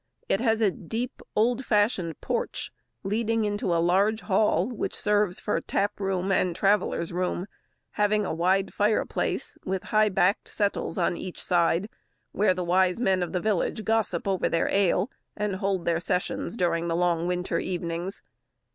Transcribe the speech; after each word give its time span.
It 0.27 0.41
has 0.41 0.61
a 0.61 0.71
deep, 0.71 1.21
old 1.35 1.63
fashioned 1.63 2.19
porch, 2.21 2.71
leading 3.03 3.45
into 3.45 3.71
a 3.71 3.77
large 3.77 4.21
hall, 4.21 4.67
which 4.67 4.95
serves 4.99 5.39
for 5.39 5.61
tap 5.61 5.99
room 5.99 6.31
and 6.31 6.55
travellers' 6.55 7.13
room; 7.13 7.45
having 7.91 8.25
a 8.25 8.33
wide 8.33 8.73
fireplace, 8.73 9.59
with 9.63 9.83
high 9.93 10.09
backed 10.09 10.47
settles 10.47 10.97
on 10.97 11.17
each 11.17 11.39
side, 11.39 11.87
where 12.31 12.55
the 12.55 12.63
wise 12.65 12.99
men 12.99 13.21
of 13.21 13.31
the 13.31 13.39
village 13.39 13.83
gossip 13.85 14.27
over 14.27 14.49
their 14.49 14.69
ale, 14.73 15.11
and 15.37 15.57
hold 15.57 15.85
their 15.85 15.99
sessions 15.99 16.57
during 16.57 16.87
the 16.87 16.95
long 16.95 17.27
winter 17.27 17.59
evenings. 17.59 18.23